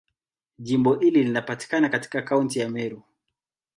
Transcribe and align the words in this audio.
Jimbo 0.59 0.95
hili 0.95 1.23
linapatikana 1.23 1.89
katika 1.89 2.21
Kaunti 2.21 2.59
ya 2.59 2.69
Meru. 2.69 3.03